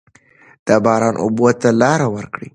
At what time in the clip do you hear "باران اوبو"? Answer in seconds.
0.85-1.47